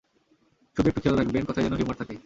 [0.77, 2.15] শুধু একটু খেয়াল রাখবেন, কথায় যেন হিউমার থাকে!